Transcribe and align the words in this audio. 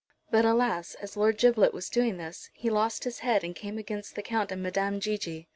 But 0.31 0.45
alas! 0.45 0.95
as 0.95 1.15
Lord 1.15 1.37
Giblet 1.37 1.75
was 1.75 1.87
doing 1.87 2.17
this 2.17 2.49
he 2.55 2.71
lost 2.71 3.03
his 3.03 3.19
head 3.19 3.43
and 3.43 3.55
came 3.55 3.77
against 3.77 4.15
the 4.15 4.23
Count 4.23 4.51
and 4.51 4.63
Madame 4.63 4.99
Gigi. 4.99 5.47